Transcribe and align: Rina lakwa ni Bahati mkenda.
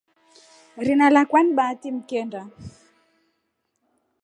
Rina 0.85 1.09
lakwa 1.09 1.43
ni 1.43 1.53
Bahati 1.53 1.91
mkenda. 1.91 2.47